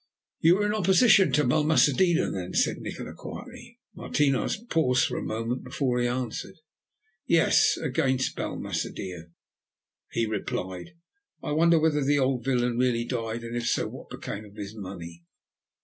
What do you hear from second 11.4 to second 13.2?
"I wonder whether the old villain really